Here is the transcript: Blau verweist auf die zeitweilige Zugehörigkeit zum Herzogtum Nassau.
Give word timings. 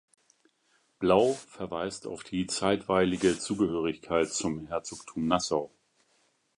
Blau 0.97 1.33
verweist 1.33 2.07
auf 2.07 2.23
die 2.23 2.47
zeitweilige 2.47 3.37
Zugehörigkeit 3.37 4.33
zum 4.33 4.65
Herzogtum 4.65 5.27
Nassau. 5.27 5.69